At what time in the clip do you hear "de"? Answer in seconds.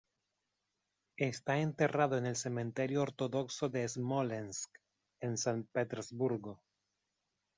3.69-3.87